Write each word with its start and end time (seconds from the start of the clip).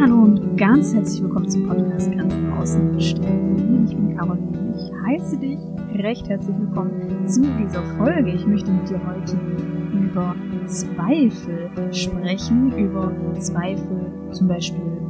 Hallo 0.00 0.22
und 0.22 0.56
ganz 0.56 0.94
herzlich 0.94 1.24
willkommen 1.24 1.50
zum 1.50 1.66
Podcast 1.66 2.12
Grenzen 2.12 2.52
außen 2.52 3.00
stellen. 3.00 3.84
Ich 3.84 3.96
bin 3.96 4.16
Caroline. 4.16 4.76
Ich 4.76 4.92
heiße 5.04 5.38
dich 5.38 5.58
recht 5.94 6.28
herzlich 6.28 6.56
willkommen 6.56 7.26
zu 7.26 7.40
dieser 7.58 7.82
Folge. 7.96 8.30
Ich 8.30 8.46
möchte 8.46 8.70
mit 8.70 8.88
dir 8.88 9.00
heute 9.04 9.36
über 9.92 10.36
Zweifel 10.66 11.68
sprechen, 11.92 12.78
über 12.78 13.12
Zweifel 13.40 14.12
zum 14.30 14.46
Beispiel, 14.46 15.02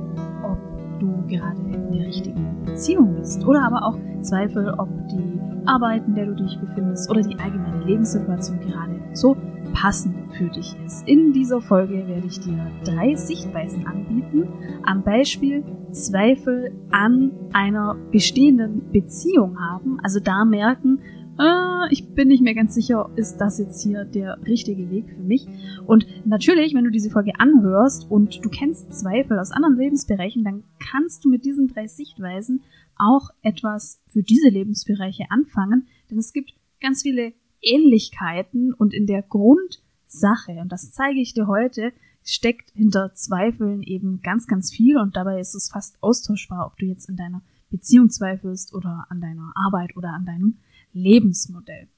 du 1.02 1.26
gerade 1.26 1.60
in 1.60 1.92
der 1.92 2.06
richtigen 2.06 2.64
Beziehung 2.64 3.16
bist. 3.16 3.44
Oder 3.44 3.62
aber 3.62 3.86
auch 3.86 3.98
Zweifel, 4.22 4.72
ob 4.78 4.88
die 5.08 5.40
Arbeit, 5.66 6.06
in 6.06 6.14
der 6.14 6.26
du 6.26 6.34
dich 6.34 6.58
befindest 6.58 7.10
oder 7.10 7.22
die 7.22 7.38
allgemeine 7.38 7.84
Lebenssituation 7.84 8.60
gerade 8.60 9.00
so 9.12 9.36
passend 9.72 10.14
für 10.34 10.48
dich 10.48 10.74
ist. 10.84 11.06
In 11.08 11.32
dieser 11.32 11.60
Folge 11.60 12.06
werde 12.06 12.26
ich 12.26 12.40
dir 12.40 12.58
drei 12.84 13.14
Sichtweisen 13.14 13.86
anbieten, 13.86 14.48
am 14.84 15.02
Beispiel 15.02 15.64
Zweifel 15.92 16.72
an 16.90 17.32
einer 17.52 17.96
bestehenden 18.10 18.90
Beziehung 18.90 19.58
haben, 19.60 19.98
also 20.02 20.20
da 20.20 20.44
merken, 20.44 21.00
äh, 21.38 21.92
ich 21.92 22.14
bin 22.14 22.28
nicht 22.28 22.42
mehr 22.42 22.54
ganz 22.54 22.74
sicher, 22.74 23.10
ist 23.16 23.38
das 23.38 23.58
jetzt 23.58 23.82
hier 23.82 24.04
der 24.04 24.38
richtige 24.46 24.90
Weg 24.90 25.08
für 25.08 25.22
mich? 25.22 25.46
Und 25.86 26.06
natürlich, 26.24 26.74
wenn 26.74 26.84
du 26.84 26.90
diese 26.90 27.10
Folge 27.10 27.32
anhörst 27.38 28.10
und 28.10 28.44
du 28.44 28.48
kennst 28.48 28.92
Zweifel 28.94 29.38
aus 29.38 29.50
anderen 29.50 29.76
Lebensbereichen, 29.76 30.44
dann 30.44 30.64
kannst 30.78 31.24
du 31.24 31.30
mit 31.30 31.44
diesen 31.44 31.68
drei 31.68 31.86
Sichtweisen 31.86 32.62
auch 32.96 33.30
etwas 33.42 34.00
für 34.08 34.22
diese 34.22 34.48
Lebensbereiche 34.48 35.24
anfangen, 35.30 35.88
denn 36.10 36.18
es 36.18 36.32
gibt 36.32 36.54
ganz 36.80 37.02
viele 37.02 37.32
Ähnlichkeiten 37.62 38.72
und 38.74 38.92
in 38.92 39.06
der 39.06 39.22
Grundsache, 39.22 40.52
und 40.60 40.70
das 40.70 40.92
zeige 40.92 41.20
ich 41.20 41.32
dir 41.32 41.46
heute, 41.46 41.92
steckt 42.24 42.70
hinter 42.74 43.14
Zweifeln 43.14 43.82
eben 43.82 44.20
ganz, 44.22 44.46
ganz 44.46 44.72
viel 44.72 44.98
und 44.98 45.16
dabei 45.16 45.40
ist 45.40 45.54
es 45.54 45.70
fast 45.70 46.00
austauschbar, 46.02 46.66
ob 46.66 46.76
du 46.76 46.86
jetzt 46.86 47.08
in 47.08 47.16
deiner 47.16 47.42
Beziehung 47.70 48.10
zweifelst 48.10 48.74
oder 48.74 49.06
an 49.08 49.20
deiner 49.20 49.52
Arbeit 49.54 49.96
oder 49.96 50.10
an 50.10 50.26
deinem 50.26 50.58
Lebensmodell. 50.92 51.88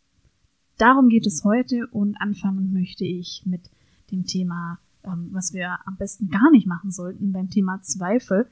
Darum 0.79 1.09
geht 1.09 1.27
es 1.27 1.45
heute 1.45 1.87
und 1.91 2.17
anfangen 2.17 2.73
möchte 2.73 3.05
ich 3.05 3.43
mit 3.45 3.71
dem 4.11 4.25
Thema, 4.25 4.79
ähm, 5.05 5.29
was 5.33 5.53
wir 5.53 5.79
am 5.87 5.97
besten 5.97 6.29
gar 6.29 6.51
nicht 6.51 6.67
machen 6.67 6.91
sollten 6.91 7.33
beim 7.33 7.51
Thema 7.51 7.81
Zweifel, 7.83 8.49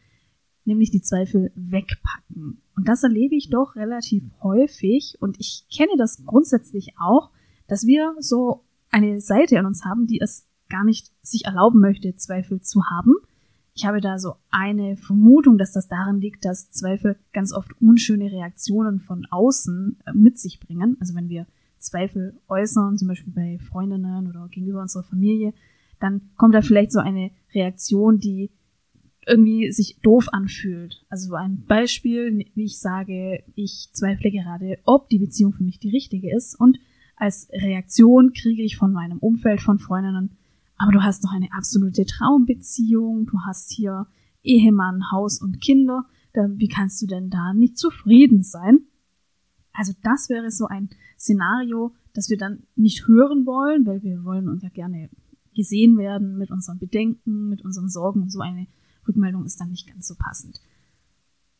nämlich 0.64 0.90
die 0.90 1.02
Zweifel 1.02 1.52
wegpacken. 1.54 2.62
Und 2.76 2.88
das 2.88 3.02
erlebe 3.02 3.34
ich 3.34 3.50
doch 3.50 3.74
relativ 3.74 4.24
häufig 4.42 5.16
und 5.20 5.38
ich 5.40 5.66
kenne 5.74 5.92
das 5.98 6.24
grundsätzlich 6.24 6.94
auch, 6.98 7.30
dass 7.66 7.86
wir 7.86 8.14
so 8.18 8.64
eine 8.90 9.20
Seite 9.20 9.56
in 9.56 9.66
uns 9.66 9.84
haben, 9.84 10.06
die 10.06 10.20
es 10.20 10.46
gar 10.68 10.84
nicht 10.84 11.10
sich 11.22 11.44
erlauben 11.44 11.80
möchte, 11.80 12.14
Zweifel 12.16 12.60
zu 12.60 12.82
haben. 12.84 13.14
Ich 13.74 13.86
habe 13.86 14.00
da 14.00 14.18
so 14.18 14.34
eine 14.50 14.96
Vermutung, 14.96 15.56
dass 15.56 15.72
das 15.72 15.88
daran 15.88 16.20
liegt, 16.20 16.44
dass 16.44 16.70
Zweifel 16.70 17.16
ganz 17.32 17.52
oft 17.52 17.70
unschöne 17.80 18.30
Reaktionen 18.30 19.00
von 19.00 19.26
außen 19.30 19.96
äh, 20.04 20.12
mit 20.12 20.38
sich 20.38 20.60
bringen. 20.60 20.96
Also 21.00 21.14
wenn 21.14 21.28
wir 21.28 21.46
Zweifel 21.78 22.38
äußern, 22.48 22.98
zum 22.98 23.08
Beispiel 23.08 23.32
bei 23.32 23.58
Freundinnen 23.58 24.28
oder 24.28 24.48
gegenüber 24.50 24.82
unserer 24.82 25.04
Familie, 25.04 25.54
dann 26.00 26.20
kommt 26.36 26.54
da 26.54 26.62
vielleicht 26.62 26.92
so 26.92 27.00
eine 27.00 27.30
Reaktion, 27.54 28.18
die 28.18 28.50
irgendwie 29.26 29.70
sich 29.70 29.98
doof 30.02 30.28
anfühlt. 30.32 31.04
Also 31.08 31.34
ein 31.34 31.64
Beispiel, 31.66 32.46
wie 32.54 32.64
ich 32.64 32.78
sage, 32.78 33.42
ich 33.54 33.88
zweifle 33.92 34.30
gerade, 34.30 34.78
ob 34.84 35.08
die 35.08 35.18
Beziehung 35.18 35.52
für 35.52 35.64
mich 35.64 35.78
die 35.78 35.90
richtige 35.90 36.34
ist 36.34 36.58
und 36.58 36.78
als 37.16 37.48
Reaktion 37.52 38.32
kriege 38.32 38.64
ich 38.64 38.76
von 38.76 38.92
meinem 38.92 39.18
Umfeld, 39.18 39.60
von 39.60 39.78
Freundinnen, 39.78 40.36
aber 40.82 40.90
du 40.90 41.02
hast 41.04 41.22
doch 41.24 41.30
eine 41.32 41.52
absolute 41.52 42.04
Traumbeziehung, 42.04 43.26
du 43.26 43.38
hast 43.46 43.70
hier 43.70 44.08
Ehemann, 44.42 45.12
Haus 45.12 45.40
und 45.40 45.60
Kinder, 45.60 46.06
wie 46.34 46.66
kannst 46.66 47.00
du 47.00 47.06
denn 47.06 47.30
da 47.30 47.54
nicht 47.54 47.78
zufrieden 47.78 48.42
sein? 48.42 48.80
Also 49.72 49.92
das 50.02 50.28
wäre 50.28 50.50
so 50.50 50.66
ein 50.66 50.90
Szenario, 51.16 51.94
das 52.14 52.30
wir 52.30 52.36
dann 52.36 52.64
nicht 52.74 53.06
hören 53.06 53.46
wollen, 53.46 53.86
weil 53.86 54.02
wir 54.02 54.24
wollen 54.24 54.48
uns 54.48 54.64
ja 54.64 54.70
gerne 54.70 55.08
gesehen 55.54 55.98
werden 55.98 56.36
mit 56.36 56.50
unseren 56.50 56.80
Bedenken, 56.80 57.48
mit 57.48 57.64
unseren 57.64 57.88
Sorgen. 57.88 58.28
So 58.28 58.40
eine 58.40 58.66
Rückmeldung 59.06 59.44
ist 59.44 59.60
dann 59.60 59.70
nicht 59.70 59.86
ganz 59.86 60.08
so 60.08 60.16
passend. 60.18 60.60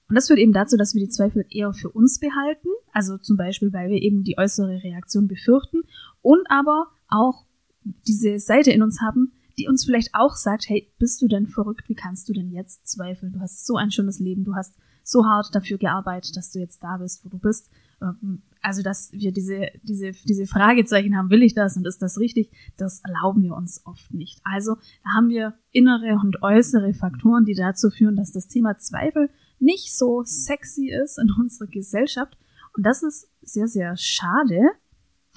Und 0.09 0.17
das 0.17 0.27
führt 0.27 0.41
eben 0.41 0.53
dazu, 0.53 0.77
dass 0.77 0.95
wir 0.95 1.01
die 1.01 1.11
Zweifel 1.11 1.47
eher 1.49 1.73
für 1.73 1.91
uns 1.91 2.19
behalten, 2.19 2.69
also 2.93 3.19
zum 3.19 3.37
Beispiel, 3.37 3.73
weil 3.73 3.89
wir 3.89 4.03
eben 4.03 4.25
die 4.25 4.37
äußere 4.37 4.83
Reaktion 4.83 5.29
befürchten 5.29 5.83
und 6.23 6.45
aber 6.51 6.89
auch 7.07 7.47
diese 7.85 8.39
Seite 8.39 8.71
in 8.71 8.83
uns 8.83 9.01
haben, 9.01 9.33
die 9.59 9.69
uns 9.69 9.85
vielleicht 9.85 10.15
auch 10.15 10.35
sagt, 10.35 10.69
hey, 10.69 10.91
bist 10.99 11.21
du 11.21 11.29
denn 11.29 11.47
verrückt? 11.47 11.89
Wie 11.89 11.95
kannst 11.95 12.29
du 12.29 12.33
denn 12.33 12.51
jetzt 12.51 12.87
zweifeln? 12.87 13.33
Du 13.33 13.41
hast 13.41 13.67
so 13.67 13.77
ein 13.77 13.91
schönes 13.91 14.19
Leben, 14.19 14.45
du 14.45 14.55
hast 14.55 14.77
so 15.05 15.25
hart 15.25 15.55
dafür 15.55 15.79
gearbeitet, 15.79 16.37
dass 16.37 16.53
du 16.53 16.59
jetzt 16.59 16.83
da 16.83 16.97
bist, 16.97 17.25
wo 17.25 17.29
du 17.29 17.39
bist. 17.39 17.71
Ähm, 18.01 18.43
also, 18.61 18.83
dass 18.83 19.11
wir 19.13 19.33
diese, 19.33 19.69
diese, 19.83 20.13
diese 20.25 20.47
Fragezeichen 20.47 21.17
haben, 21.17 21.31
will 21.31 21.43
ich 21.43 21.55
das 21.55 21.77
und 21.77 21.87
ist 21.87 22.01
das 22.01 22.19
richtig? 22.19 22.51
Das 22.77 23.01
erlauben 23.01 23.43
wir 23.43 23.55
uns 23.55 23.85
oft 23.85 24.15
nicht. 24.15 24.41
Also, 24.45 24.77
da 25.03 25.11
haben 25.17 25.29
wir 25.29 25.55
innere 25.73 26.19
und 26.23 26.43
äußere 26.43 26.95
Faktoren, 26.95 27.45
die 27.45 27.55
dazu 27.55 27.91
führen, 27.91 28.17
dass 28.17 28.31
das 28.31 28.47
Thema 28.47 28.79
Zweifel 28.79 29.31
nicht 29.59 29.97
so 29.97 30.23
sexy 30.25 30.91
ist 30.91 31.19
in 31.19 31.31
unserer 31.33 31.69
Gesellschaft. 31.69 32.39
Und 32.77 32.87
das 32.87 33.03
ist 33.03 33.29
sehr, 33.43 33.67
sehr 33.67 33.97
schade, 33.97 34.61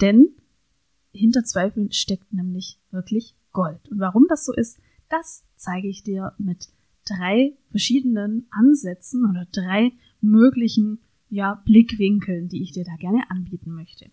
denn 0.00 0.28
hinter 1.16 1.44
Zweifeln 1.44 1.92
steckt 1.92 2.32
nämlich 2.32 2.78
wirklich 2.90 3.34
Gold. 3.52 3.88
Und 3.90 3.98
warum 3.98 4.26
das 4.28 4.44
so 4.44 4.52
ist, 4.52 4.78
das 5.08 5.44
zeige 5.56 5.88
ich 5.88 6.02
dir 6.02 6.34
mit 6.38 6.68
drei 7.06 7.56
verschiedenen 7.70 8.46
Ansätzen 8.50 9.24
oder 9.28 9.46
drei 9.52 9.92
möglichen 10.20 10.98
ja, 11.28 11.62
Blickwinkeln, 11.64 12.48
die 12.48 12.62
ich 12.62 12.72
dir 12.72 12.84
da 12.84 12.94
gerne 12.96 13.22
anbieten 13.30 13.72
möchte. 13.72 14.10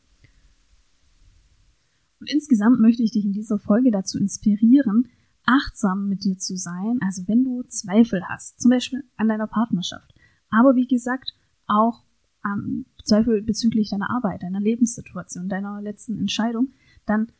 Und 2.19 2.31
insgesamt 2.31 2.79
möchte 2.79 3.03
ich 3.03 3.11
dich 3.11 3.25
in 3.25 3.33
dieser 3.33 3.59
Folge 3.59 3.91
dazu 3.91 4.17
inspirieren, 4.17 5.09
achtsam 5.45 6.07
mit 6.07 6.23
dir 6.23 6.37
zu 6.37 6.55
sein. 6.55 6.99
Also 7.01 7.27
wenn 7.27 7.43
du 7.43 7.63
Zweifel 7.63 8.23
hast, 8.29 8.61
zum 8.61 8.71
Beispiel 8.71 9.03
an 9.17 9.27
deiner 9.27 9.47
Partnerschaft, 9.47 10.13
aber 10.49 10.75
wie 10.75 10.87
gesagt 10.87 11.33
auch 11.67 12.03
an 12.41 12.85
Zweifel 13.03 13.41
bezüglich 13.41 13.89
deiner 13.89 14.09
Arbeit, 14.09 14.43
deiner 14.43 14.59
Lebenssituation, 14.59 15.49
deiner 15.49 15.81
letzten 15.81 16.17
Entscheidung, 16.17 16.73
dann 17.05 17.31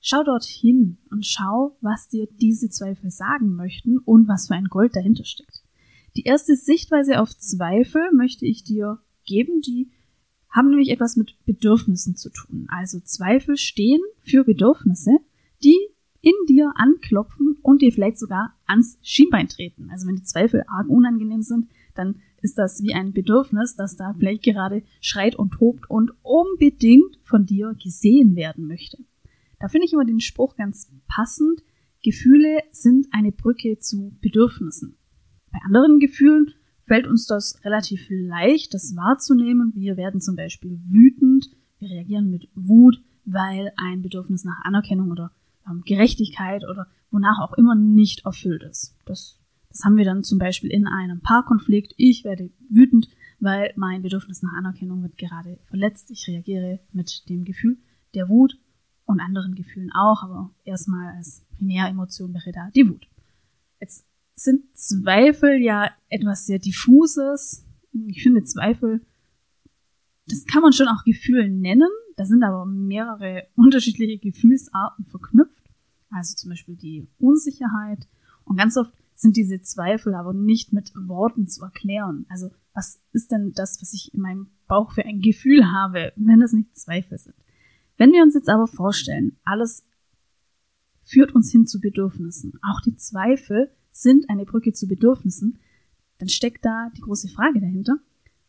schau 0.00 0.22
dorthin 0.24 0.98
und 1.10 1.24
schau, 1.24 1.76
was 1.80 2.08
dir 2.08 2.26
diese 2.40 2.68
Zweifel 2.68 3.10
sagen 3.10 3.54
möchten 3.54 3.98
und 3.98 4.28
was 4.28 4.48
für 4.48 4.54
ein 4.54 4.66
Gold 4.66 4.96
dahinter 4.96 5.24
steckt. 5.24 5.62
Die 6.16 6.24
erste 6.24 6.56
Sichtweise 6.56 7.20
auf 7.20 7.36
Zweifel 7.38 8.10
möchte 8.12 8.44
ich 8.44 8.64
dir 8.64 8.98
geben, 9.24 9.60
die 9.62 9.90
haben 10.50 10.68
nämlich 10.68 10.90
etwas 10.90 11.16
mit 11.16 11.36
Bedürfnissen 11.46 12.16
zu 12.16 12.30
tun. 12.30 12.66
Also 12.68 13.00
Zweifel 13.00 13.56
stehen 13.56 14.02
für 14.20 14.44
Bedürfnisse, 14.44 15.12
die 15.64 15.78
in 16.20 16.34
dir 16.48 16.72
anklopfen 16.76 17.56
und 17.62 17.80
dir 17.82 17.92
vielleicht 17.92 18.18
sogar 18.18 18.54
ans 18.66 18.98
Schienbein 19.02 19.48
treten. 19.48 19.88
Also 19.90 20.06
wenn 20.06 20.16
die 20.16 20.22
Zweifel 20.22 20.62
arg 20.68 20.88
unangenehm 20.88 21.42
sind, 21.42 21.68
dann 21.94 22.20
ist 22.42 22.58
das 22.58 22.82
wie 22.82 22.94
ein 22.94 23.12
Bedürfnis, 23.12 23.76
das 23.76 23.96
da 23.96 24.14
vielleicht 24.18 24.42
gerade 24.42 24.82
schreit 25.00 25.36
und 25.36 25.52
tobt 25.52 25.88
und 25.88 26.12
unbedingt 26.22 27.18
von 27.22 27.46
dir 27.46 27.74
gesehen 27.82 28.36
werden 28.36 28.66
möchte. 28.66 28.98
Da 29.62 29.68
finde 29.68 29.86
ich 29.86 29.92
immer 29.92 30.04
den 30.04 30.18
Spruch 30.18 30.56
ganz 30.56 30.90
passend. 31.06 31.62
Gefühle 32.02 32.62
sind 32.72 33.06
eine 33.12 33.30
Brücke 33.30 33.78
zu 33.78 34.12
Bedürfnissen. 34.20 34.96
Bei 35.52 35.60
anderen 35.64 36.00
Gefühlen 36.00 36.52
fällt 36.82 37.06
uns 37.06 37.26
das 37.26 37.64
relativ 37.64 38.08
leicht, 38.10 38.74
das 38.74 38.96
wahrzunehmen. 38.96 39.72
Wir 39.76 39.96
werden 39.96 40.20
zum 40.20 40.34
Beispiel 40.34 40.80
wütend, 40.88 41.48
wir 41.78 41.90
reagieren 41.90 42.28
mit 42.28 42.48
Wut, 42.56 43.00
weil 43.24 43.70
ein 43.76 44.02
Bedürfnis 44.02 44.42
nach 44.42 44.64
Anerkennung 44.64 45.12
oder 45.12 45.30
ähm, 45.70 45.82
Gerechtigkeit 45.86 46.64
oder 46.68 46.88
wonach 47.12 47.38
auch 47.38 47.56
immer 47.56 47.76
nicht 47.76 48.24
erfüllt 48.24 48.64
ist. 48.64 48.96
Das, 49.04 49.38
das 49.68 49.84
haben 49.84 49.96
wir 49.96 50.04
dann 50.04 50.24
zum 50.24 50.40
Beispiel 50.40 50.72
in 50.72 50.88
einem 50.88 51.20
Paarkonflikt. 51.20 51.94
Ich 51.98 52.24
werde 52.24 52.50
wütend, 52.68 53.08
weil 53.38 53.72
mein 53.76 54.02
Bedürfnis 54.02 54.42
nach 54.42 54.54
Anerkennung 54.54 55.04
wird 55.04 55.18
gerade 55.18 55.60
verletzt. 55.68 56.10
Ich 56.10 56.26
reagiere 56.26 56.80
mit 56.92 57.28
dem 57.28 57.44
Gefühl 57.44 57.78
der 58.14 58.28
Wut 58.28 58.58
und 59.12 59.20
anderen 59.20 59.54
Gefühlen 59.54 59.92
auch, 59.92 60.22
aber 60.22 60.50
erstmal 60.64 61.14
als 61.16 61.44
Primäremotion 61.56 62.34
wäre 62.34 62.52
da 62.52 62.70
die 62.74 62.88
Wut. 62.88 63.06
Jetzt 63.80 64.06
sind 64.34 64.76
Zweifel 64.76 65.60
ja 65.60 65.90
etwas 66.08 66.46
sehr 66.46 66.58
diffuses. 66.58 67.64
Ich 68.08 68.22
finde 68.22 68.42
Zweifel, 68.44 69.04
das 70.26 70.44
kann 70.46 70.62
man 70.62 70.72
schon 70.72 70.88
auch 70.88 71.04
Gefühl 71.04 71.48
nennen. 71.48 71.88
Da 72.16 72.24
sind 72.24 72.42
aber 72.42 72.66
mehrere 72.66 73.46
unterschiedliche 73.54 74.18
Gefühlsarten 74.18 75.06
verknüpft. 75.06 75.70
Also 76.10 76.36
zum 76.36 76.50
Beispiel 76.50 76.76
die 76.76 77.08
Unsicherheit. 77.18 78.08
Und 78.44 78.56
ganz 78.56 78.76
oft 78.76 78.92
sind 79.14 79.36
diese 79.36 79.62
Zweifel 79.62 80.14
aber 80.14 80.32
nicht 80.32 80.72
mit 80.72 80.92
Worten 80.94 81.46
zu 81.46 81.62
erklären. 81.62 82.26
Also 82.28 82.50
was 82.74 83.00
ist 83.12 83.30
denn 83.30 83.52
das, 83.54 83.80
was 83.80 83.92
ich 83.92 84.12
in 84.14 84.20
meinem 84.20 84.48
Bauch 84.66 84.92
für 84.92 85.04
ein 85.04 85.20
Gefühl 85.20 85.70
habe, 85.70 86.12
wenn 86.16 86.42
es 86.42 86.52
nicht 86.52 86.76
Zweifel 86.76 87.18
sind? 87.18 87.36
Wenn 88.02 88.10
wir 88.10 88.24
uns 88.24 88.34
jetzt 88.34 88.48
aber 88.48 88.66
vorstellen, 88.66 89.36
alles 89.44 89.86
führt 91.02 91.36
uns 91.36 91.52
hin 91.52 91.68
zu 91.68 91.78
Bedürfnissen, 91.78 92.54
auch 92.60 92.80
die 92.80 92.96
Zweifel 92.96 93.70
sind 93.92 94.28
eine 94.28 94.44
Brücke 94.44 94.72
zu 94.72 94.88
Bedürfnissen, 94.88 95.60
dann 96.18 96.28
steckt 96.28 96.64
da 96.64 96.90
die 96.96 97.02
große 97.02 97.28
Frage 97.28 97.60
dahinter, 97.60 98.00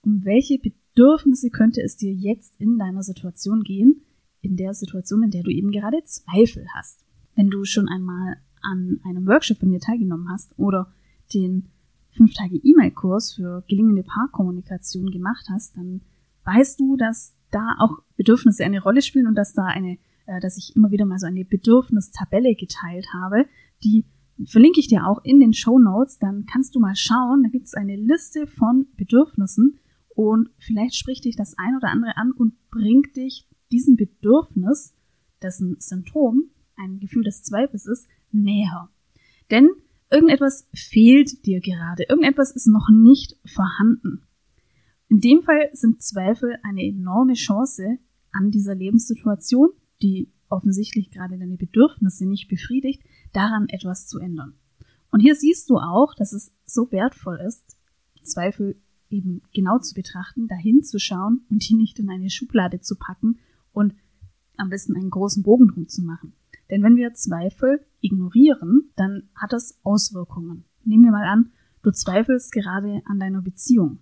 um 0.01 0.25
welche 0.25 0.57
Bedürfnisse 0.57 1.51
könnte 1.51 1.83
es 1.83 1.97
dir 1.97 2.11
jetzt 2.11 2.59
in 2.59 2.79
deiner 2.79 3.03
Situation 3.03 3.61
gehen, 3.61 4.01
in 4.41 4.57
der 4.57 4.73
Situation, 4.73 5.21
in 5.21 5.29
der 5.29 5.43
du 5.43 5.51
eben 5.51 5.69
gerade 5.69 6.03
Zweifel 6.03 6.65
hast. 6.73 7.05
Wenn 7.35 7.51
du 7.51 7.63
schon 7.63 7.87
einmal 7.87 8.37
an 8.63 9.01
einem 9.03 9.27
Workshop 9.27 9.59
von 9.59 9.69
mir 9.69 9.79
teilgenommen 9.79 10.31
hast 10.31 10.57
oder 10.57 10.91
den 11.31 11.69
5 12.17 12.33
Tage 12.33 12.55
E-Mail-Kurs 12.55 13.33
für 13.33 13.63
gelingende 13.67 14.01
Paarkommunikation 14.01 15.11
gemacht 15.11 15.45
hast, 15.51 15.77
dann 15.77 16.01
weißt 16.43 16.79
du, 16.79 16.97
dass 16.97 17.35
da 17.53 17.75
auch 17.79 17.99
Bedürfnisse 18.15 18.63
eine 18.63 18.81
Rolle 18.81 19.01
spielen 19.01 19.27
und 19.27 19.35
dass 19.35 19.53
da 19.53 19.65
eine, 19.65 19.97
äh, 20.25 20.39
dass 20.41 20.57
ich 20.57 20.75
immer 20.75 20.91
wieder 20.91 21.05
mal 21.05 21.19
so 21.19 21.27
eine 21.27 21.45
Bedürfnistabelle 21.45 22.55
geteilt 22.55 23.07
habe, 23.13 23.45
die 23.83 24.05
verlinke 24.45 24.79
ich 24.79 24.87
dir 24.87 25.07
auch 25.07 25.23
in 25.23 25.39
den 25.39 25.53
Show 25.53 25.79
Notes, 25.79 26.17
dann 26.17 26.45
kannst 26.45 26.75
du 26.75 26.79
mal 26.79 26.95
schauen, 26.95 27.43
da 27.43 27.49
gibt 27.49 27.67
es 27.67 27.73
eine 27.73 27.95
Liste 27.95 28.47
von 28.47 28.87
Bedürfnissen 28.97 29.79
und 30.09 30.49
vielleicht 30.59 30.95
spricht 30.95 31.25
dich 31.25 31.35
das 31.35 31.55
ein 31.57 31.75
oder 31.77 31.89
andere 31.89 32.17
an 32.17 32.31
und 32.31 32.53
bringt 32.69 33.15
dich 33.15 33.47
diesem 33.71 33.95
Bedürfnis, 33.95 34.95
dessen 35.41 35.75
Symptom 35.79 36.49
ein 36.75 36.99
Gefühl 36.99 37.23
des 37.23 37.43
Zweifels 37.43 37.85
ist, 37.85 38.07
näher. 38.31 38.89
Denn 39.51 39.69
irgendetwas 40.11 40.67
fehlt 40.73 41.45
dir 41.45 41.59
gerade, 41.59 42.03
irgendetwas 42.03 42.51
ist 42.55 42.67
noch 42.67 42.89
nicht 42.89 43.37
vorhanden. 43.45 44.23
In 45.09 45.19
dem 45.19 45.43
Fall 45.43 45.69
sind 45.73 46.01
Zweifel 46.01 46.57
eine 46.63 46.83
enorme 46.83 47.33
Chance 47.33 47.97
an 48.31 48.51
dieser 48.51 48.75
Lebenssituation, 48.75 49.69
die 50.01 50.31
offensichtlich 50.49 51.11
gerade 51.11 51.37
deine 51.37 51.57
Bedürfnisse 51.57 52.25
nicht 52.25 52.47
befriedigt, 52.47 53.03
daran 53.31 53.67
etwas 53.69 54.07
zu 54.07 54.19
ändern. 54.19 54.55
Und 55.11 55.19
hier 55.19 55.35
siehst 55.35 55.69
du 55.69 55.77
auch, 55.77 56.15
dass 56.15 56.33
es 56.33 56.51
so 56.65 56.91
wertvoll 56.91 57.39
ist, 57.45 57.77
Zweifel 58.23 58.81
eben 59.09 59.41
genau 59.53 59.77
zu 59.79 59.93
betrachten, 59.93 60.47
dahin 60.47 60.81
zu 60.81 60.99
schauen 60.99 61.45
und 61.49 61.67
die 61.67 61.75
nicht 61.75 61.99
in 61.99 62.09
eine 62.09 62.29
Schublade 62.29 62.79
zu 62.79 62.95
packen 62.95 63.39
und 63.71 63.93
am 64.57 64.69
besten 64.69 64.95
einen 64.95 65.09
großen 65.09 65.43
Bogen 65.43 65.67
drum 65.67 65.87
zu 65.87 66.01
machen. 66.03 66.33
Denn 66.69 66.81
wenn 66.81 66.95
wir 66.95 67.13
Zweifel 67.13 67.85
ignorieren, 68.01 68.89
dann 68.95 69.29
hat 69.35 69.53
das 69.53 69.79
Auswirkungen. 69.83 70.65
Nehmen 70.83 71.03
wir 71.03 71.11
mal 71.11 71.27
an, 71.27 71.51
du 71.83 71.91
zweifelst 71.91 72.51
gerade 72.51 73.01
an 73.05 73.19
deiner 73.19 73.41
Beziehung 73.41 73.99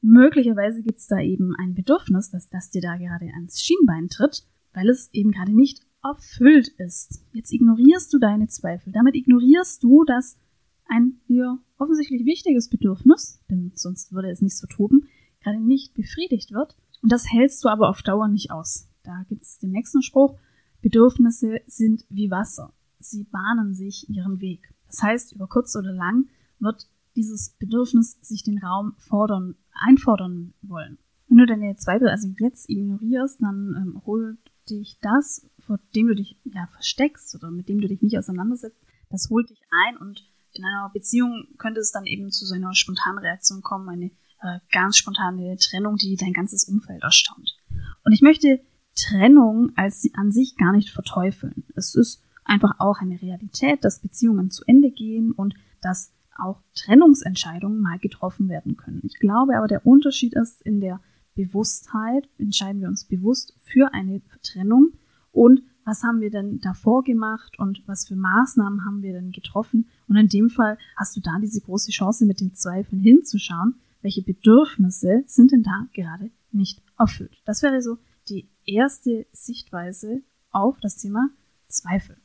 möglicherweise 0.00 0.82
gibt 0.82 0.98
es 0.98 1.06
da 1.06 1.20
eben 1.20 1.54
ein 1.56 1.74
Bedürfnis, 1.74 2.30
dass 2.30 2.48
das 2.48 2.70
dir 2.70 2.80
da 2.80 2.96
gerade 2.96 3.26
ans 3.34 3.62
Schienbein 3.62 4.08
tritt, 4.08 4.46
weil 4.72 4.88
es 4.88 5.08
eben 5.12 5.32
gerade 5.32 5.54
nicht 5.54 5.80
erfüllt 6.02 6.68
ist. 6.78 7.24
Jetzt 7.32 7.52
ignorierst 7.52 8.12
du 8.12 8.18
deine 8.18 8.48
Zweifel. 8.48 8.92
Damit 8.92 9.14
ignorierst 9.14 9.82
du, 9.82 10.04
dass 10.04 10.38
ein 10.86 11.20
dir 11.28 11.58
offensichtlich 11.78 12.24
wichtiges 12.24 12.68
Bedürfnis, 12.68 13.40
denn 13.50 13.72
sonst 13.74 14.12
würde 14.12 14.30
es 14.30 14.40
nicht 14.40 14.56
so 14.56 14.66
toben, 14.66 15.08
gerade 15.42 15.60
nicht 15.60 15.94
befriedigt 15.94 16.52
wird. 16.52 16.76
Und 17.02 17.12
das 17.12 17.30
hältst 17.30 17.64
du 17.64 17.68
aber 17.68 17.88
auf 17.88 18.02
Dauer 18.02 18.28
nicht 18.28 18.50
aus. 18.50 18.88
Da 19.02 19.24
gibt 19.28 19.42
es 19.42 19.58
den 19.58 19.70
nächsten 19.70 20.02
Spruch, 20.02 20.38
Bedürfnisse 20.80 21.60
sind 21.66 22.04
wie 22.08 22.30
Wasser. 22.30 22.72
Sie 22.98 23.24
bahnen 23.24 23.74
sich 23.74 24.08
ihren 24.08 24.40
Weg. 24.40 24.72
Das 24.86 25.02
heißt, 25.02 25.32
über 25.32 25.48
kurz 25.48 25.76
oder 25.76 25.92
lang 25.92 26.28
wird 26.58 26.88
dieses 27.16 27.56
Bedürfnis 27.58 28.18
sich 28.20 28.44
den 28.44 28.58
Raum 28.58 28.94
fordern, 28.98 29.56
einfordern 29.72 30.54
wollen. 30.62 30.98
Wenn 31.28 31.38
du 31.38 31.46
deine 31.46 31.76
Zweifel 31.76 32.08
also 32.08 32.28
jetzt 32.38 32.68
ignorierst, 32.68 33.42
dann 33.42 33.74
ähm, 33.76 34.02
holt 34.06 34.38
dich 34.70 34.98
das, 35.00 35.46
vor 35.58 35.78
dem 35.94 36.08
du 36.08 36.14
dich 36.14 36.38
ja 36.44 36.68
versteckst 36.72 37.34
oder 37.34 37.50
mit 37.50 37.68
dem 37.68 37.80
du 37.80 37.88
dich 37.88 38.02
nicht 38.02 38.18
auseinandersetzt, 38.18 38.80
das 39.10 39.28
holt 39.30 39.50
dich 39.50 39.60
ein 39.86 39.96
und 39.96 40.24
in 40.52 40.64
einer 40.64 40.90
Beziehung 40.92 41.48
könnte 41.58 41.80
es 41.80 41.92
dann 41.92 42.06
eben 42.06 42.30
zu 42.30 42.46
so 42.46 42.54
einer 42.54 42.74
spontanen 42.74 43.18
Reaktion 43.18 43.62
kommen, 43.62 43.88
eine 43.88 44.10
äh, 44.42 44.60
ganz 44.70 44.96
spontane 44.96 45.56
Trennung, 45.56 45.96
die 45.96 46.16
dein 46.16 46.32
ganzes 46.32 46.64
Umfeld 46.64 47.02
erstaunt. 47.02 47.56
Und 48.04 48.12
ich 48.12 48.22
möchte 48.22 48.60
Trennung 48.94 49.72
als 49.76 50.08
an 50.14 50.32
sich 50.32 50.56
gar 50.56 50.72
nicht 50.72 50.90
verteufeln. 50.90 51.64
Es 51.74 51.94
ist 51.94 52.22
einfach 52.44 52.78
auch 52.78 53.00
eine 53.00 53.20
Realität, 53.20 53.84
dass 53.84 54.00
Beziehungen 54.00 54.50
zu 54.50 54.64
Ende 54.66 54.90
gehen 54.90 55.32
und 55.32 55.54
dass 55.82 56.12
auch 56.38 56.62
Trennungsentscheidungen 56.74 57.80
mal 57.80 57.98
getroffen 57.98 58.48
werden 58.48 58.76
können. 58.76 59.00
Ich 59.04 59.18
glaube 59.18 59.56
aber, 59.56 59.68
der 59.68 59.86
Unterschied 59.86 60.34
ist 60.34 60.62
in 60.62 60.80
der 60.80 61.00
Bewusstheit, 61.34 62.28
entscheiden 62.38 62.80
wir 62.80 62.88
uns 62.88 63.04
bewusst 63.04 63.54
für 63.60 63.92
eine 63.92 64.22
Trennung 64.42 64.92
und 65.32 65.62
was 65.84 66.02
haben 66.02 66.20
wir 66.20 66.30
denn 66.30 66.60
davor 66.60 67.04
gemacht 67.04 67.58
und 67.60 67.82
was 67.86 68.08
für 68.08 68.16
Maßnahmen 68.16 68.84
haben 68.84 69.02
wir 69.02 69.12
denn 69.12 69.30
getroffen. 69.30 69.88
Und 70.08 70.16
in 70.16 70.28
dem 70.28 70.50
Fall 70.50 70.78
hast 70.96 71.16
du 71.16 71.20
da 71.20 71.38
diese 71.40 71.60
große 71.60 71.92
Chance, 71.92 72.26
mit 72.26 72.40
den 72.40 72.54
Zweifeln 72.54 73.00
hinzuschauen, 73.00 73.76
welche 74.02 74.22
Bedürfnisse 74.22 75.22
sind 75.26 75.52
denn 75.52 75.62
da 75.62 75.86
gerade 75.94 76.30
nicht 76.50 76.82
erfüllt. 76.98 77.40
Das 77.44 77.62
wäre 77.62 77.82
so 77.82 77.98
die 78.28 78.48
erste 78.64 79.26
Sichtweise 79.30 80.22
auf 80.50 80.80
das 80.80 80.96
Thema 80.96 81.30
Zweifel. 81.68 82.16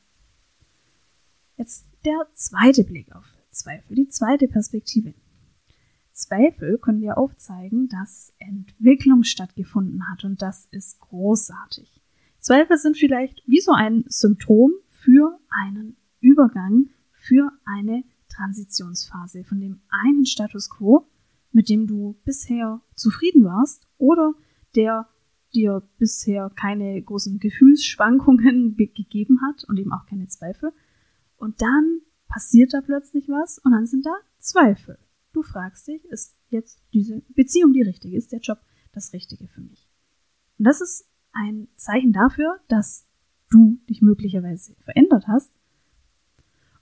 Jetzt 1.57 1.85
der 2.03 2.27
zweite 2.33 2.83
Blick 2.83 3.13
auf 3.15 3.30
Zweifel, 3.51 3.95
die 3.95 4.07
zweite 4.07 4.47
Perspektive. 4.47 5.13
Zweifel 6.11 6.77
können 6.77 7.01
dir 7.01 7.17
aufzeigen, 7.17 7.87
dass 7.87 8.33
Entwicklung 8.39 9.23
stattgefunden 9.23 10.09
hat 10.09 10.23
und 10.23 10.41
das 10.41 10.67
ist 10.71 10.99
großartig. 10.99 12.01
Zweifel 12.39 12.77
sind 12.77 12.97
vielleicht 12.97 13.43
wie 13.45 13.59
so 13.59 13.71
ein 13.71 14.03
Symptom 14.07 14.71
für 14.87 15.39
einen 15.49 15.95
Übergang, 16.19 16.89
für 17.11 17.51
eine 17.65 18.03
Transitionsphase 18.29 19.43
von 19.43 19.59
dem 19.59 19.81
einen 19.89 20.25
Status 20.25 20.69
quo, 20.69 21.07
mit 21.51 21.69
dem 21.69 21.87
du 21.87 22.19
bisher 22.23 22.81
zufrieden 22.95 23.43
warst 23.43 23.87
oder 23.97 24.33
der 24.75 25.07
dir 25.53 25.83
bisher 25.97 26.49
keine 26.55 27.01
großen 27.01 27.39
Gefühlsschwankungen 27.39 28.75
gegeben 28.77 29.41
hat 29.41 29.65
und 29.65 29.77
eben 29.77 29.91
auch 29.91 30.05
keine 30.05 30.27
Zweifel. 30.27 30.71
Und 31.37 31.61
dann 31.61 32.00
passiert 32.31 32.73
da 32.73 32.81
plötzlich 32.81 33.27
was 33.29 33.59
und 33.59 33.71
dann 33.71 33.85
sind 33.85 34.05
da 34.05 34.15
Zweifel. 34.39 34.97
Du 35.33 35.43
fragst 35.43 35.87
dich, 35.87 36.03
ist 36.05 36.37
jetzt 36.49 36.81
diese 36.93 37.21
Beziehung 37.29 37.73
die 37.73 37.81
richtige? 37.81 38.17
Ist 38.17 38.31
der 38.31 38.39
Job 38.39 38.59
das 38.93 39.13
Richtige 39.13 39.47
für 39.47 39.61
mich? 39.61 39.87
Und 40.57 40.65
das 40.65 40.81
ist 40.81 41.05
ein 41.33 41.67
Zeichen 41.75 42.13
dafür, 42.13 42.59
dass 42.67 43.07
du 43.49 43.79
dich 43.89 44.01
möglicherweise 44.01 44.75
verändert 44.81 45.27
hast. 45.27 45.51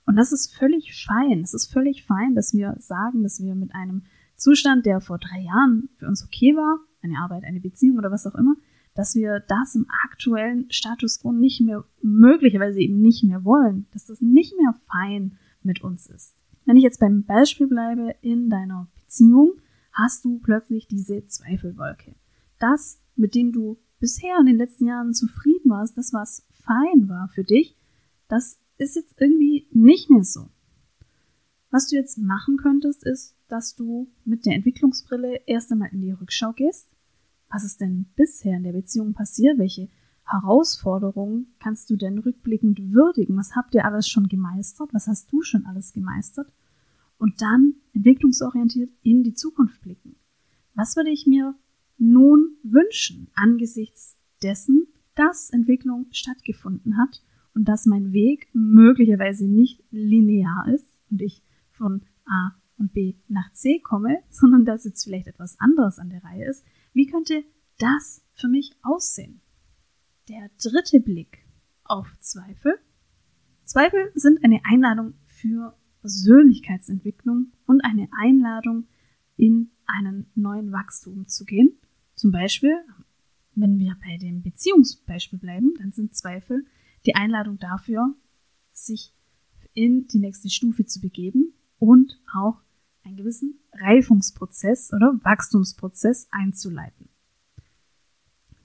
Und 0.06 0.16
das 0.16 0.32
ist 0.32 0.54
völlig 0.54 1.04
fein. 1.04 1.40
Es 1.42 1.54
ist 1.54 1.72
völlig 1.72 2.04
fein, 2.04 2.34
dass 2.34 2.52
wir 2.52 2.76
sagen, 2.78 3.22
dass 3.22 3.40
wir 3.40 3.54
mit 3.54 3.74
einem 3.74 4.04
Zustand, 4.36 4.86
der 4.86 5.00
vor 5.00 5.18
drei 5.18 5.40
Jahren 5.40 5.88
für 5.94 6.06
uns 6.06 6.24
okay 6.24 6.56
war, 6.56 6.78
eine 7.02 7.18
Arbeit, 7.18 7.44
eine 7.44 7.60
Beziehung 7.60 7.98
oder 7.98 8.10
was 8.10 8.26
auch 8.26 8.34
immer, 8.34 8.56
dass 8.94 9.14
wir 9.14 9.40
das 9.48 9.74
im 9.74 9.86
aktuellen 10.04 10.70
Status 10.70 11.20
quo 11.20 11.32
nicht 11.32 11.60
mehr, 11.60 11.84
möglicherweise 12.02 12.80
eben 12.80 13.00
nicht 13.00 13.24
mehr 13.24 13.44
wollen, 13.44 13.86
dass 13.92 14.06
das 14.06 14.20
nicht 14.20 14.54
mehr 14.56 14.74
fein 14.90 15.38
mit 15.62 15.82
uns 15.82 16.06
ist. 16.06 16.34
Wenn 16.64 16.76
ich 16.76 16.82
jetzt 16.82 17.00
beim 17.00 17.24
Beispiel 17.24 17.66
bleibe, 17.66 18.14
in 18.20 18.50
deiner 18.50 18.88
Beziehung 18.94 19.54
hast 19.92 20.24
du 20.24 20.38
plötzlich 20.38 20.86
diese 20.86 21.26
Zweifelwolke. 21.26 22.14
Das, 22.58 23.00
mit 23.16 23.34
dem 23.34 23.52
du 23.52 23.78
bisher 23.98 24.36
in 24.40 24.46
den 24.46 24.56
letzten 24.56 24.86
Jahren 24.86 25.14
zufrieden 25.14 25.70
warst, 25.70 25.96
das, 25.96 26.12
was 26.12 26.44
fein 26.52 27.08
war 27.08 27.28
für 27.28 27.44
dich, 27.44 27.76
das 28.28 28.58
ist 28.78 28.96
jetzt 28.96 29.20
irgendwie 29.20 29.66
nicht 29.72 30.10
mehr 30.10 30.24
so. 30.24 30.48
Was 31.70 31.88
du 31.88 31.96
jetzt 31.96 32.18
machen 32.18 32.56
könntest, 32.56 33.04
ist, 33.04 33.36
dass 33.48 33.74
du 33.74 34.08
mit 34.24 34.46
der 34.46 34.54
Entwicklungsbrille 34.54 35.42
erst 35.46 35.70
einmal 35.70 35.90
in 35.92 36.00
die 36.00 36.12
Rückschau 36.12 36.52
gehst 36.52 36.88
was 37.50 37.64
ist 37.64 37.80
denn 37.80 38.06
bisher 38.16 38.56
in 38.56 38.62
der 38.62 38.72
Beziehung 38.72 39.12
passiert? 39.12 39.58
Welche 39.58 39.88
Herausforderungen 40.24 41.54
kannst 41.58 41.90
du 41.90 41.96
denn 41.96 42.18
rückblickend 42.18 42.92
würdigen? 42.92 43.36
Was 43.36 43.56
habt 43.56 43.74
ihr 43.74 43.84
alles 43.84 44.08
schon 44.08 44.28
gemeistert? 44.28 44.90
Was 44.92 45.08
hast 45.08 45.32
du 45.32 45.42
schon 45.42 45.66
alles 45.66 45.92
gemeistert? 45.92 46.52
Und 47.18 47.42
dann 47.42 47.74
entwicklungsorientiert 47.92 48.90
in 49.02 49.22
die 49.24 49.34
Zukunft 49.34 49.82
blicken. 49.82 50.16
Was 50.74 50.96
würde 50.96 51.10
ich 51.10 51.26
mir 51.26 51.54
nun 51.98 52.56
wünschen 52.62 53.28
angesichts 53.34 54.16
dessen, 54.42 54.86
dass 55.14 55.50
Entwicklung 55.50 56.06
stattgefunden 56.12 56.96
hat 56.96 57.22
und 57.54 57.68
dass 57.68 57.84
mein 57.84 58.12
Weg 58.12 58.48
möglicherweise 58.52 59.46
nicht 59.46 59.82
linear 59.90 60.66
ist 60.72 61.02
und 61.10 61.20
ich 61.20 61.42
von 61.72 62.02
A 62.24 62.52
und 62.78 62.94
B 62.94 63.16
nach 63.28 63.52
C 63.52 63.80
komme, 63.80 64.20
sondern 64.30 64.64
dass 64.64 64.84
jetzt 64.84 65.04
vielleicht 65.04 65.26
etwas 65.26 65.58
anderes 65.60 65.98
an 65.98 66.08
der 66.08 66.24
Reihe 66.24 66.48
ist, 66.48 66.64
wie 66.92 67.06
könnte 67.06 67.44
das 67.78 68.22
für 68.34 68.48
mich 68.48 68.72
aussehen? 68.82 69.40
Der 70.28 70.50
dritte 70.62 71.00
Blick 71.00 71.44
auf 71.84 72.08
Zweifel. 72.20 72.78
Zweifel 73.64 74.10
sind 74.14 74.44
eine 74.44 74.60
Einladung 74.64 75.14
für 75.26 75.76
Persönlichkeitsentwicklung 76.00 77.52
und 77.66 77.80
eine 77.82 78.08
Einladung 78.20 78.86
in 79.36 79.70
einen 79.86 80.30
neuen 80.34 80.72
Wachstum 80.72 81.26
zu 81.26 81.44
gehen. 81.44 81.78
Zum 82.14 82.30
Beispiel, 82.30 82.74
wenn 83.54 83.78
wir 83.78 83.96
bei 84.02 84.16
dem 84.18 84.42
Beziehungsbeispiel 84.42 85.38
bleiben, 85.38 85.74
dann 85.78 85.92
sind 85.92 86.14
Zweifel 86.14 86.64
die 87.06 87.14
Einladung 87.14 87.58
dafür, 87.58 88.14
sich 88.72 89.12
in 89.72 90.06
die 90.08 90.18
nächste 90.18 90.50
Stufe 90.50 90.84
zu 90.84 91.00
begeben 91.00 91.54
und 91.78 92.20
auch 92.34 92.60
einen 93.04 93.16
gewissen 93.16 93.60
Reifungsprozess 93.72 94.92
oder 94.92 95.18
Wachstumsprozess 95.22 96.28
einzuleiten. 96.30 97.08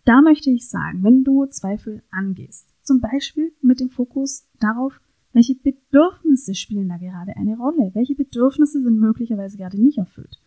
Da 0.05 0.21
möchte 0.21 0.51
ich 0.51 0.69
sagen, 0.69 1.03
wenn 1.03 1.23
du 1.23 1.45
Zweifel 1.47 2.03
angehst, 2.11 2.67
zum 2.83 3.01
Beispiel 3.01 3.51
mit 3.61 3.79
dem 3.79 3.89
Fokus 3.89 4.47
darauf, 4.59 4.99
welche 5.33 5.55
Bedürfnisse 5.55 6.55
spielen 6.55 6.87
da 6.87 6.97
gerade 6.97 7.35
eine 7.35 7.57
Rolle, 7.57 7.91
welche 7.93 8.15
Bedürfnisse 8.15 8.81
sind 8.81 8.99
möglicherweise 8.99 9.57
gerade 9.57 9.81
nicht 9.81 9.97
erfüllt. 9.97 10.39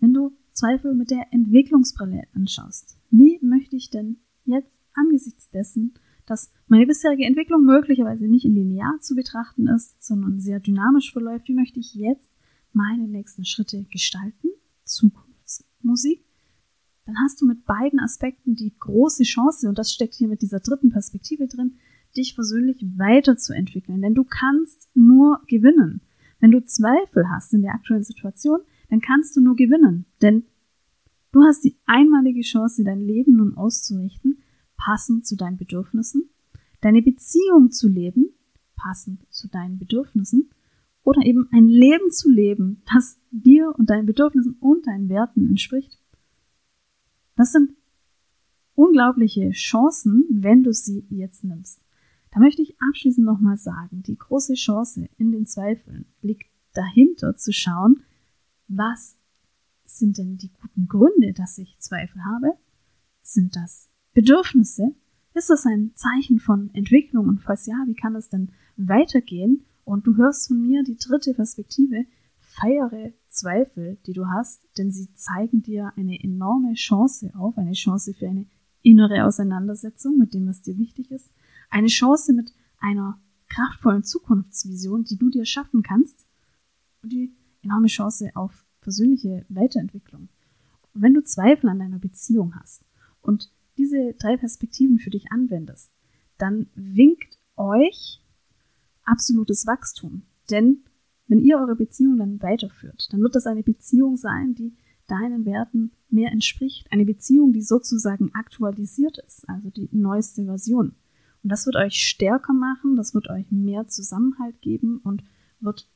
Wenn 0.00 0.14
du 0.14 0.32
Zweifel 0.52 0.94
mit 0.94 1.10
der 1.10 1.26
Entwicklungsbrille 1.32 2.22
anschaust, 2.34 2.96
wie 3.10 3.38
möchte 3.42 3.76
ich 3.76 3.90
denn 3.90 4.18
jetzt 4.44 4.80
angesichts 4.94 5.50
dessen, 5.50 5.94
dass 6.26 6.52
meine 6.66 6.86
bisherige 6.86 7.24
Entwicklung 7.24 7.64
möglicherweise 7.64 8.26
nicht 8.26 8.44
linear 8.44 8.98
zu 9.00 9.14
betrachten 9.14 9.66
ist, 9.66 10.02
sondern 10.02 10.40
sehr 10.40 10.60
dynamisch 10.60 11.12
verläuft, 11.12 11.48
wie 11.48 11.54
möchte 11.54 11.80
ich 11.80 11.94
jetzt 11.94 12.32
meine 12.74 13.08
nächsten 13.08 13.44
Schritte 13.44 13.84
gestalten, 13.90 14.48
Zukunftsmusik, 14.84 16.24
dann 17.04 17.16
hast 17.24 17.40
du 17.40 17.46
mit 17.46 17.64
beiden 17.64 18.00
Aspekten 18.00 18.54
die 18.54 18.74
große 18.78 19.24
Chance, 19.24 19.68
und 19.68 19.78
das 19.78 19.92
steckt 19.92 20.14
hier 20.14 20.28
mit 20.28 20.42
dieser 20.42 20.60
dritten 20.60 20.90
Perspektive 20.90 21.48
drin, 21.48 21.78
dich 22.16 22.34
persönlich 22.34 22.84
weiterzuentwickeln. 22.96 24.02
Denn 24.02 24.14
du 24.14 24.24
kannst 24.24 24.88
nur 24.94 25.42
gewinnen. 25.48 26.00
Wenn 26.40 26.50
du 26.50 26.64
Zweifel 26.64 27.28
hast 27.30 27.54
in 27.54 27.62
der 27.62 27.74
aktuellen 27.74 28.04
Situation, 28.04 28.60
dann 28.90 29.00
kannst 29.00 29.36
du 29.36 29.40
nur 29.40 29.56
gewinnen. 29.56 30.06
Denn 30.20 30.44
du 31.32 31.42
hast 31.42 31.64
die 31.64 31.76
einmalige 31.86 32.42
Chance, 32.42 32.84
dein 32.84 33.00
Leben 33.00 33.36
nun 33.36 33.56
auszurichten, 33.56 34.42
passend 34.76 35.26
zu 35.26 35.36
deinen 35.36 35.56
Bedürfnissen, 35.56 36.28
deine 36.80 37.02
Beziehung 37.02 37.70
zu 37.70 37.88
leben, 37.88 38.30
passend 38.76 39.22
zu 39.30 39.48
deinen 39.48 39.78
Bedürfnissen, 39.78 40.50
oder 41.04 41.22
eben 41.24 41.48
ein 41.52 41.66
Leben 41.66 42.10
zu 42.10 42.30
leben, 42.30 42.82
das 42.92 43.18
dir 43.30 43.72
und 43.76 43.90
deinen 43.90 44.06
Bedürfnissen 44.06 44.56
und 44.60 44.86
deinen 44.86 45.08
Werten 45.08 45.48
entspricht. 45.48 45.98
Das 47.36 47.52
sind 47.52 47.72
unglaubliche 48.74 49.50
Chancen, 49.50 50.24
wenn 50.30 50.62
du 50.62 50.72
sie 50.72 51.06
jetzt 51.10 51.44
nimmst. 51.44 51.80
Da 52.30 52.40
möchte 52.40 52.62
ich 52.62 52.76
abschließend 52.80 53.26
nochmal 53.26 53.58
sagen, 53.58 54.02
die 54.02 54.16
große 54.16 54.54
Chance 54.54 55.08
in 55.18 55.32
den 55.32 55.46
Zweifeln 55.46 56.06
liegt 56.22 56.46
dahinter 56.72 57.36
zu 57.36 57.52
schauen, 57.52 58.02
was 58.68 59.18
sind 59.84 60.16
denn 60.16 60.38
die 60.38 60.50
guten 60.60 60.88
Gründe, 60.88 61.34
dass 61.34 61.58
ich 61.58 61.78
Zweifel 61.78 62.24
habe? 62.24 62.56
Sind 63.20 63.54
das 63.56 63.90
Bedürfnisse? 64.14 64.94
Ist 65.34 65.50
das 65.50 65.66
ein 65.66 65.92
Zeichen 65.94 66.38
von 66.38 66.70
Entwicklung? 66.74 67.28
Und 67.28 67.42
falls 67.42 67.66
ja, 67.66 67.74
wie 67.86 67.94
kann 67.94 68.16
es 68.16 68.30
denn 68.30 68.52
weitergehen? 68.76 69.66
Und 69.84 70.06
du 70.06 70.16
hörst 70.16 70.48
von 70.48 70.60
mir 70.60 70.82
die 70.84 70.96
dritte 70.96 71.34
Perspektive. 71.34 72.06
Feiere 72.38 73.12
Zweifel, 73.28 73.96
die 74.06 74.12
du 74.12 74.26
hast, 74.28 74.66
denn 74.76 74.92
sie 74.92 75.12
zeigen 75.14 75.62
dir 75.62 75.92
eine 75.96 76.22
enorme 76.22 76.74
Chance 76.74 77.32
auf, 77.34 77.56
eine 77.56 77.72
Chance 77.72 78.12
für 78.12 78.28
eine 78.28 78.46
innere 78.82 79.24
Auseinandersetzung 79.24 80.18
mit 80.18 80.34
dem, 80.34 80.46
was 80.46 80.60
dir 80.60 80.76
wichtig 80.76 81.10
ist, 81.10 81.30
eine 81.70 81.86
Chance 81.86 82.32
mit 82.32 82.52
einer 82.78 83.18
kraftvollen 83.48 84.04
Zukunftsvision, 84.04 85.04
die 85.04 85.16
du 85.16 85.30
dir 85.30 85.44
schaffen 85.46 85.82
kannst 85.82 86.26
und 87.02 87.12
die 87.12 87.32
enorme 87.62 87.86
Chance 87.86 88.30
auf 88.34 88.64
persönliche 88.80 89.44
Weiterentwicklung. 89.48 90.28
Und 90.92 91.02
wenn 91.02 91.14
du 91.14 91.22
Zweifel 91.22 91.70
an 91.70 91.78
deiner 91.78 91.98
Beziehung 91.98 92.54
hast 92.56 92.84
und 93.20 93.50
diese 93.78 94.14
drei 94.18 94.36
Perspektiven 94.36 94.98
für 94.98 95.10
dich 95.10 95.30
anwendest, 95.32 95.90
dann 96.38 96.66
winkt 96.74 97.38
euch 97.56 98.21
absolutes 99.04 99.66
Wachstum. 99.66 100.22
Denn 100.50 100.84
wenn 101.28 101.40
ihr 101.40 101.58
eure 101.58 101.76
Beziehung 101.76 102.18
dann 102.18 102.42
weiterführt, 102.42 103.08
dann 103.10 103.20
wird 103.20 103.34
das 103.34 103.46
eine 103.46 103.62
Beziehung 103.62 104.16
sein, 104.16 104.54
die 104.54 104.74
deinen 105.06 105.44
Werten 105.44 105.92
mehr 106.08 106.30
entspricht. 106.32 106.86
Eine 106.90 107.04
Beziehung, 107.04 107.52
die 107.52 107.62
sozusagen 107.62 108.34
aktualisiert 108.34 109.18
ist, 109.26 109.48
also 109.48 109.70
die 109.70 109.88
neueste 109.92 110.44
Version. 110.44 110.94
Und 111.42 111.50
das 111.50 111.66
wird 111.66 111.76
euch 111.76 111.94
stärker 111.94 112.52
machen, 112.52 112.96
das 112.96 113.14
wird 113.14 113.28
euch 113.28 113.50
mehr 113.50 113.88
Zusammenhalt 113.88 114.60
geben 114.60 115.00
und 115.02 115.24
wird 115.60 115.88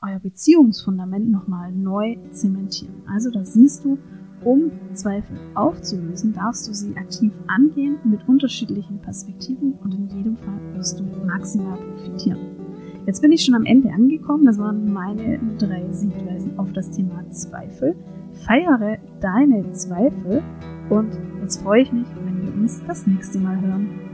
euer 0.00 0.18
Beziehungsfundament 0.18 1.30
nochmal 1.30 1.72
neu 1.72 2.16
zementieren. 2.30 3.02
Also 3.06 3.30
da 3.30 3.44
siehst 3.44 3.84
du, 3.84 3.98
um 4.44 4.70
Zweifel 4.94 5.36
aufzulösen, 5.54 6.32
darfst 6.32 6.68
du 6.68 6.72
sie 6.72 6.96
aktiv 6.96 7.32
angehen 7.46 7.98
mit 8.04 8.26
unterschiedlichen 8.28 8.98
Perspektiven 9.00 9.74
und 9.82 9.94
in 9.94 10.08
jedem 10.08 10.36
Fall 10.36 10.58
wirst 10.74 11.00
du 11.00 11.04
maximal 11.26 11.76
profitieren. 11.76 12.38
Jetzt 13.06 13.22
bin 13.22 13.32
ich 13.32 13.44
schon 13.44 13.54
am 13.54 13.64
Ende 13.64 13.90
angekommen. 13.90 14.44
Das 14.44 14.58
waren 14.58 14.92
meine 14.92 15.40
drei 15.58 15.90
Sichtweisen 15.92 16.58
auf 16.58 16.72
das 16.72 16.90
Thema 16.90 17.24
Zweifel. 17.30 17.96
Feiere 18.44 18.98
deine 19.20 19.72
Zweifel 19.72 20.42
und 20.90 21.18
jetzt 21.40 21.62
freue 21.62 21.82
ich 21.82 21.92
mich, 21.92 22.06
wenn 22.24 22.42
wir 22.42 22.52
uns 22.52 22.82
das 22.86 23.06
nächste 23.06 23.38
Mal 23.38 23.60
hören. 23.60 24.07